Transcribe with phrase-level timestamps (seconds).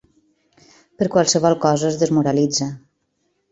[1.01, 2.71] Per qualsevol cosa es desmoralitza.